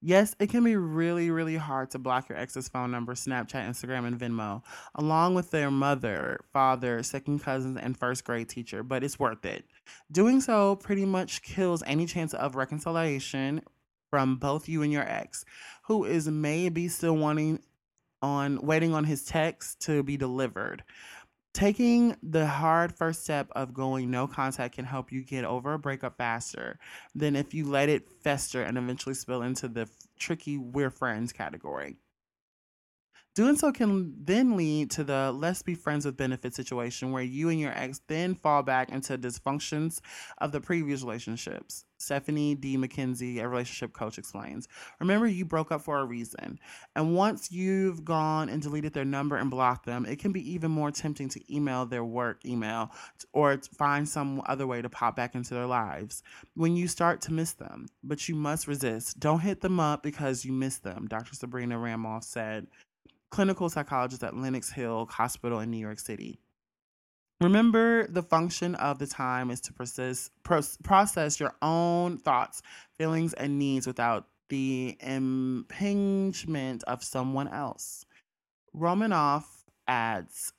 [0.02, 4.08] Yes, it can be really, really hard to block your ex's phone number, Snapchat, Instagram,
[4.08, 4.64] and Venmo,
[4.96, 9.66] along with their mother, father, second cousins, and first grade teacher, but it's worth it.
[10.10, 13.62] Doing so pretty much kills any chance of reconciliation
[14.10, 15.46] from both you and your ex,
[15.84, 17.60] who is maybe still wanting
[18.22, 20.84] on waiting on his text to be delivered.
[21.54, 25.80] Taking the hard first step of going no contact can help you get over a
[25.80, 26.78] breakup faster
[27.16, 31.98] than if you let it fester and eventually spill into the tricky we're friends category.
[33.40, 37.48] Doing so can then lead to the let's be friends with benefit situation where you
[37.48, 40.02] and your ex then fall back into dysfunctions
[40.40, 41.86] of the previous relationships.
[42.00, 42.78] Stephanie D.
[42.78, 44.68] McKenzie, a relationship coach, explains.
[45.00, 46.60] Remember, you broke up for a reason.
[46.96, 50.72] And once you've gone and deleted their number and blocked them, it can be even
[50.72, 52.92] more tempting to email their work email
[53.32, 56.24] or find some other way to pop back into their lives
[56.56, 57.88] when you start to miss them.
[58.04, 59.20] But you must resist.
[59.20, 61.36] Don't hit them up because you miss them, Dr.
[61.36, 62.68] Sabrina Romanoff said
[63.30, 66.40] clinical psychologist at Lenox Hill Hospital in New York City.
[67.42, 70.30] Remember, the function of the time is to process,
[70.84, 72.62] process your own thoughts,
[72.98, 78.06] feelings, and needs without the impingement of someone else.
[78.74, 80.54] Romanoff adds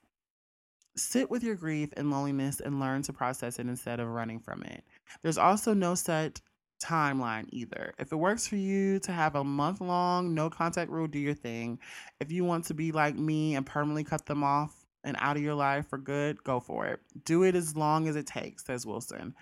[0.96, 4.62] Sit with your grief and loneliness and learn to process it instead of running from
[4.64, 4.84] it.
[5.22, 6.40] There's also no set
[6.80, 7.94] timeline either.
[7.98, 11.34] If it works for you to have a month long no contact rule, do your
[11.34, 11.78] thing.
[12.20, 14.74] If you want to be like me and permanently cut them off
[15.04, 17.00] and out of your life for good, go for it.
[17.24, 19.34] Do it as long as it takes, says Wilson.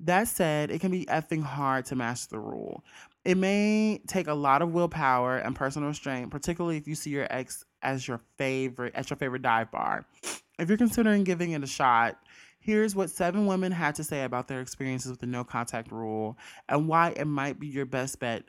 [0.00, 2.84] That said, it can be effing hard to master the rule.
[3.24, 7.26] It may take a lot of willpower and personal restraint, particularly if you see your
[7.30, 10.06] ex as your favorite as your favorite dive bar.
[10.58, 12.16] If you're considering giving it a shot,
[12.68, 16.36] Here's what seven women had to say about their experiences with the no contact rule
[16.68, 18.42] and why it might be your best bet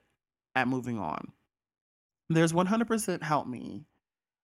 [0.57, 1.31] at moving on.
[2.27, 3.85] There's 100% help me.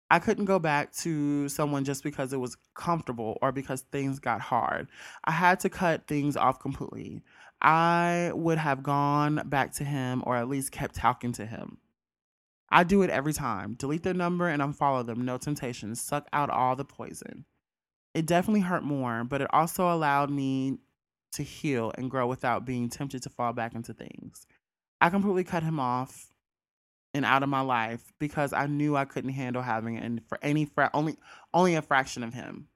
[0.10, 4.40] I couldn't go back to someone just because it was comfortable or because things got
[4.40, 4.88] hard.
[5.26, 7.22] I had to cut things off completely.
[7.62, 11.80] I would have gone back to him or at least kept talking to him.
[12.70, 13.74] I do it every time.
[13.74, 15.26] Delete their number and unfollow them.
[15.26, 15.96] No temptation.
[15.96, 17.44] Suck out all the poison
[18.16, 20.78] it definitely hurt more, but it also allowed me
[21.34, 24.48] to heal and grow without being tempted to fall back into things.
[25.02, 26.34] I completely cut him off
[27.14, 30.64] and out of my life because I knew I couldn't handle having it for any
[30.64, 31.18] fra- only
[31.54, 32.70] only a fraction of him.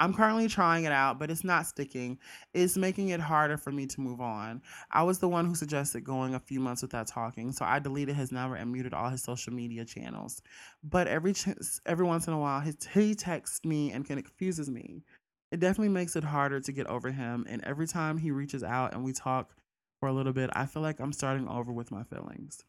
[0.00, 2.18] I'm currently trying it out, but it's not sticking.
[2.52, 4.60] It's making it harder for me to move on.
[4.90, 8.16] I was the one who suggested going a few months without talking, so I deleted
[8.16, 10.42] his number and muted all his social media channels.
[10.82, 15.04] But every ch- every once in a while, his, he texts me and confuses me.
[15.52, 18.94] It definitely makes it harder to get over him, and every time he reaches out
[18.94, 19.54] and we talk
[20.00, 22.64] for a little bit, I feel like I'm starting over with my feelings.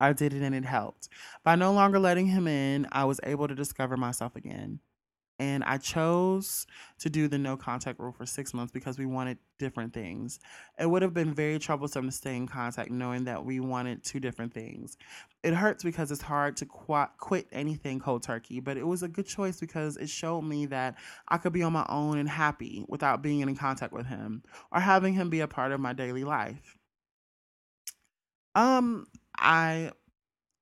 [0.00, 1.08] I did it and it helped.
[1.44, 4.80] By no longer letting him in, I was able to discover myself again
[5.38, 6.66] and I chose
[7.00, 10.38] to do the no contact rule for six months because we wanted different things.
[10.78, 14.18] It would have been very troublesome to stay in contact knowing that we wanted two
[14.18, 14.96] different things.
[15.42, 19.08] It hurts because it's hard to qu- quit anything cold turkey, but it was a
[19.08, 20.96] good choice because it showed me that
[21.28, 24.80] I could be on my own and happy without being in contact with him or
[24.80, 26.78] having him be a part of my daily life.
[28.54, 29.06] Um,
[29.36, 29.92] I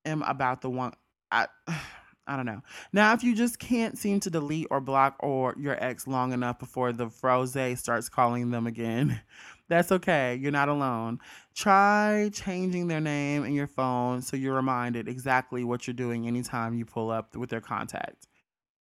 [0.05, 0.95] am about the one.
[1.31, 1.47] I.
[2.27, 2.63] I don't know.
[2.93, 6.59] Now, if you just can't seem to delete or block or your ex long enough
[6.59, 9.21] before the froze starts calling them again,
[9.69, 10.39] that's okay.
[10.41, 11.19] You're not alone.
[11.55, 16.75] Try changing their name in your phone so you're reminded exactly what you're doing anytime
[16.75, 18.27] you pull up with their contact.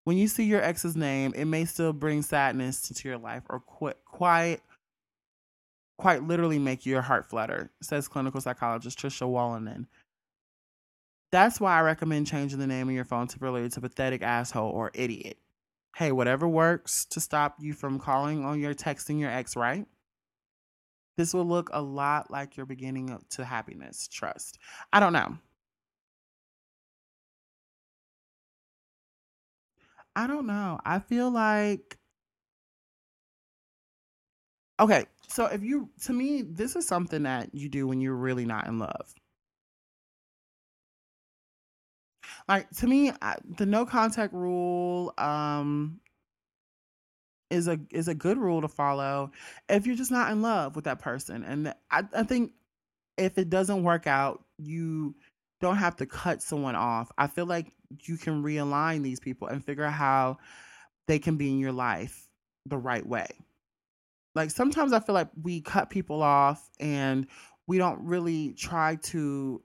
[0.05, 3.61] When you see your ex's name, it may still bring sadness into your life or
[3.61, 4.61] quite, quite,
[5.99, 9.87] quite literally make your heart flutter, says clinical psychologist Tricia Wolanin.
[11.33, 14.71] That's why I recommend changing the name of your phone to temporarily to pathetic asshole
[14.71, 15.39] or idiot.
[15.97, 19.87] hey, whatever works to stop you from calling on your texting your ex, right?
[21.17, 24.59] This will look a lot like your beginning to happiness, trust.
[24.93, 25.39] I don't know.
[30.17, 30.79] I don't know.
[30.85, 31.99] I feel like
[34.81, 38.45] Okay, so if you to me, this is something that you do when you're really
[38.47, 39.15] not in love.
[42.61, 46.01] To me, I, the no contact rule um
[47.51, 49.31] is a is a good rule to follow
[49.69, 51.45] if you're just not in love with that person.
[51.45, 52.53] And I, I think
[53.19, 55.15] if it doesn't work out, you
[55.61, 57.13] don't have to cut someone off.
[57.19, 57.73] I feel like
[58.05, 60.39] you can realign these people and figure out how
[61.07, 62.27] they can be in your life
[62.67, 63.29] the right way.
[64.35, 67.27] Like sometimes I feel like we cut people off and
[67.67, 69.63] we don't really try to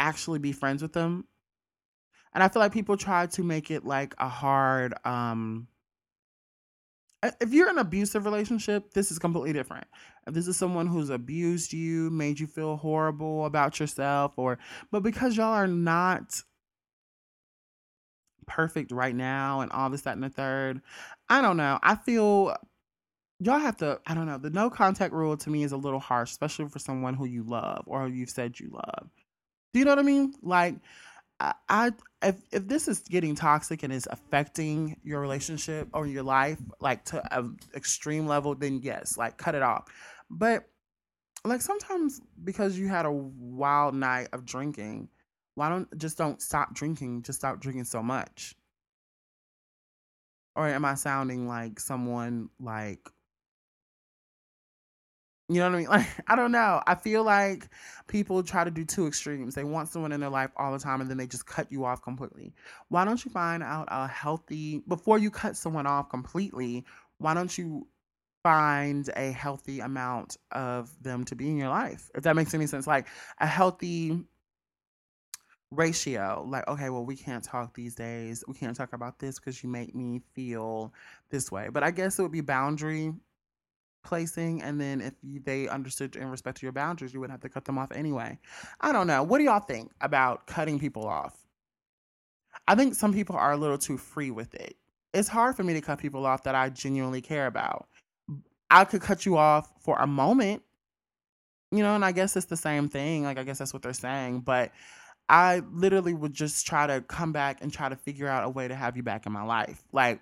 [0.00, 1.26] actually be friends with them.
[2.38, 5.66] And I feel like people try to make it like a hard um
[7.40, 9.88] if you're in an abusive relationship, this is completely different.
[10.24, 14.60] If this is someone who's abused you, made you feel horrible about yourself, or
[14.92, 16.40] but because y'all are not
[18.46, 20.80] perfect right now and all this, that, and the third,
[21.28, 21.80] I don't know.
[21.82, 22.54] I feel
[23.40, 25.98] y'all have to, I don't know, the no contact rule to me is a little
[25.98, 29.08] harsh, especially for someone who you love or you've said you love.
[29.72, 30.34] Do you know what I mean?
[30.40, 30.76] Like,
[31.40, 36.24] I, I if if this is getting toxic and is affecting your relationship or your
[36.24, 39.84] life like to an extreme level, then yes, like cut it off.
[40.30, 40.64] But
[41.44, 45.08] like sometimes because you had a wild night of drinking,
[45.54, 47.22] why don't just don't stop drinking?
[47.22, 48.54] Just stop drinking so much.
[50.56, 53.08] Or am I sounding like someone like
[55.48, 55.88] you know what I mean?
[55.88, 56.82] Like, I don't know.
[56.86, 57.68] I feel like
[58.06, 59.54] people try to do two extremes.
[59.54, 61.84] They want someone in their life all the time and then they just cut you
[61.84, 62.54] off completely.
[62.88, 66.84] Why don't you find out a healthy, before you cut someone off completely,
[67.18, 67.86] why don't you
[68.42, 72.10] find a healthy amount of them to be in your life?
[72.14, 72.86] If that makes any sense.
[72.86, 73.06] Like
[73.40, 74.24] a healthy
[75.70, 76.44] ratio.
[76.48, 78.44] Like, okay, well, we can't talk these days.
[78.46, 80.92] We can't talk about this because you make me feel
[81.30, 81.68] this way.
[81.72, 83.12] But I guess it would be boundary
[84.02, 87.64] placing and then if they understood and respected your boundaries you wouldn't have to cut
[87.64, 88.38] them off anyway.
[88.80, 89.22] I don't know.
[89.22, 91.36] What do y'all think about cutting people off?
[92.66, 94.76] I think some people are a little too free with it.
[95.14, 97.88] It's hard for me to cut people off that i genuinely care about.
[98.70, 100.62] I could cut you off for a moment
[101.70, 103.24] you know and i guess it's the same thing.
[103.24, 104.72] Like i guess that's what they're saying but
[105.28, 108.66] i literally would just try to come back and try to figure out a way
[108.68, 109.82] to have you back in my life.
[109.92, 110.20] Like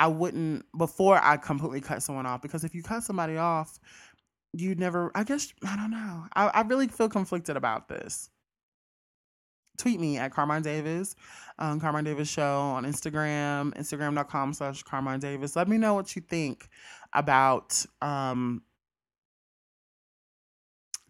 [0.00, 3.78] I wouldn't before I completely cut someone off because if you cut somebody off,
[4.54, 5.12] you never.
[5.14, 6.24] I guess I don't know.
[6.34, 8.30] I, I really feel conflicted about this.
[9.76, 11.16] Tweet me at Carmine Davis,
[11.58, 15.54] um, Carmine Davis Show on Instagram, Instagram.com slash Carmine Davis.
[15.54, 16.70] Let me know what you think
[17.14, 18.62] about um,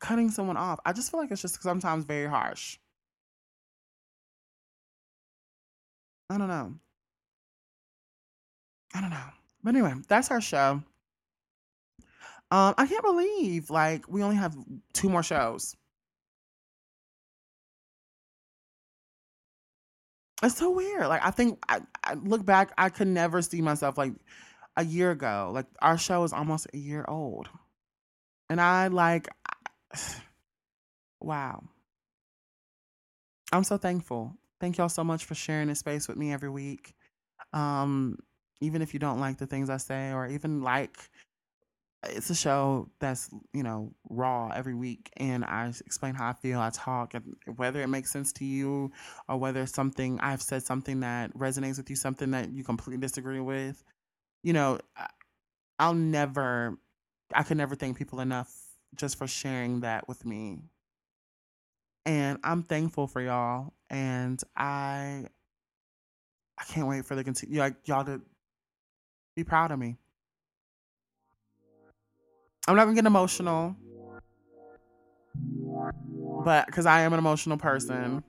[0.00, 0.80] cutting someone off.
[0.84, 2.76] I just feel like it's just sometimes very harsh.
[6.28, 6.74] I don't know.
[8.94, 9.16] I don't know.
[9.62, 10.82] But anyway, that's our show.
[12.52, 14.56] Um, I can't believe like we only have
[14.92, 15.76] two more shows.
[20.42, 21.06] It's so weird.
[21.06, 24.14] Like I think I, I look back, I could never see myself like
[24.76, 25.50] a year ago.
[25.54, 27.48] Like our show is almost a year old,
[28.48, 29.28] and I like,
[31.20, 31.62] wow.
[33.52, 34.34] I'm so thankful.
[34.60, 36.94] Thank y'all so much for sharing this space with me every week.
[37.52, 38.18] Um,
[38.60, 41.10] even if you don't like the things I say or even like
[42.08, 46.58] it's a show that's you know raw every week and i explain how i feel
[46.58, 48.90] i talk and whether it makes sense to you
[49.28, 53.40] or whether something i've said something that resonates with you something that you completely disagree
[53.40, 53.84] with
[54.42, 54.78] you know
[55.78, 56.78] i'll never
[57.34, 58.50] i could never thank people enough
[58.94, 60.58] just for sharing that with me.
[62.06, 65.26] And i'm thankful for y'all and i
[66.58, 68.22] i can't wait for the continue like y'all to
[69.34, 69.96] be proud of me.
[72.68, 73.76] I'm not gonna get emotional,
[76.44, 78.22] but because I am an emotional person,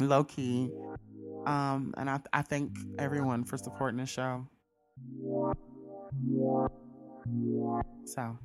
[0.00, 0.72] low key.
[1.46, 4.46] Um, and I, I thank everyone for supporting the show.
[8.04, 8.38] So,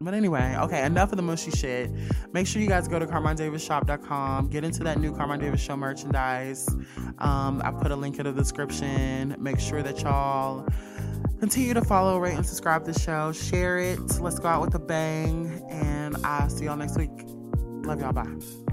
[0.00, 1.90] but anyway, okay, enough of the mushy shit.
[2.32, 6.68] Make sure you guys go to CarmineDavisShop.com, get into that new Carmine Davis Show merchandise.
[7.18, 9.36] Um, I put a link in the description.
[9.38, 10.66] Make sure that y'all
[11.40, 13.32] continue to follow, rate, and subscribe to the show.
[13.32, 13.98] Share it.
[14.20, 15.64] Let's go out with a bang.
[15.70, 17.10] And I'll see y'all next week.
[17.84, 18.12] Love y'all.
[18.12, 18.63] Bye.